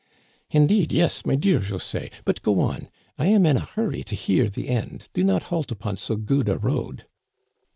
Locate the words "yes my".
0.91-1.35